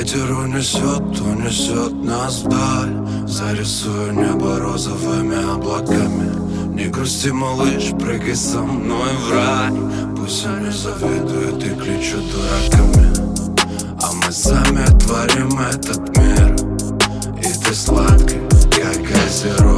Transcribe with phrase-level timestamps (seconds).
[0.00, 3.28] Ветер унесет, унесет нас вдаль.
[3.28, 6.74] Зарисую небо розовыми облаками.
[6.74, 9.70] Не грусти, малыш, прыгай со мной в рай.
[10.16, 13.12] Пусть они завидуют и кличут дураками.
[14.02, 16.56] А мы сами творим этот мир.
[17.38, 19.69] И ты сладкая, как газировка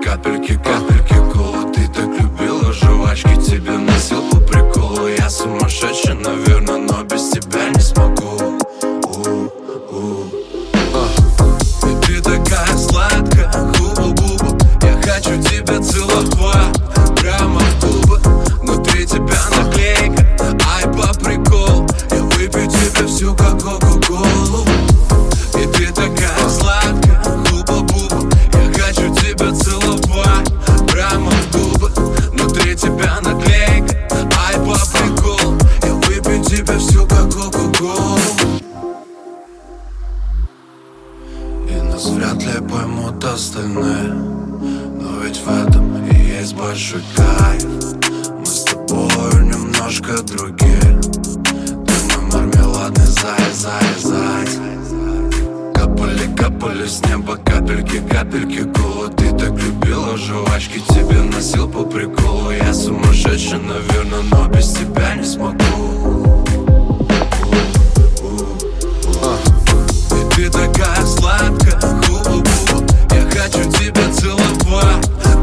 [0.00, 5.08] капельки, капельки кола Ты так любила жвачки, тебе носил по приколу.
[5.08, 7.61] Я сумасшедший, наверное, но без тебя
[37.42, 38.18] кока-колу
[41.68, 44.12] И нас вряд ли поймут остальные.
[45.00, 47.64] Но ведь в этом и есть большой кайф.
[48.38, 51.00] Мы с тобой немножко другие.
[51.40, 54.46] Ты мой мармеладный зай, зай, зай.
[55.74, 62.50] Капали, капали с неба капельки, капельки кола Ты так любила жвачки, тебе носил по приколу.
[62.50, 65.61] Я сумасшедший, наверное, но без тебя не смогу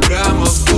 [0.10, 0.69] programa.